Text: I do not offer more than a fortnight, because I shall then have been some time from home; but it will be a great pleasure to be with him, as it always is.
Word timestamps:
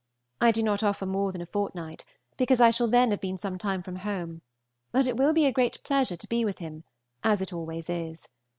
I 0.41 0.49
do 0.49 0.63
not 0.63 0.81
offer 0.81 1.05
more 1.05 1.31
than 1.31 1.41
a 1.43 1.45
fortnight, 1.45 2.05
because 2.35 2.59
I 2.59 2.71
shall 2.71 2.87
then 2.87 3.11
have 3.11 3.21
been 3.21 3.37
some 3.37 3.59
time 3.59 3.83
from 3.83 3.97
home; 3.97 4.41
but 4.91 5.05
it 5.05 5.15
will 5.15 5.31
be 5.31 5.45
a 5.45 5.51
great 5.51 5.77
pleasure 5.83 6.15
to 6.17 6.27
be 6.27 6.43
with 6.43 6.57
him, 6.57 6.85
as 7.23 7.39
it 7.39 7.53
always 7.53 7.87
is. 7.87 8.27